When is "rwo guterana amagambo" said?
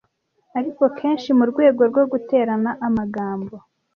1.89-3.55